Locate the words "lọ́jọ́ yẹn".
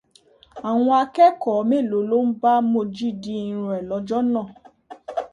3.89-4.47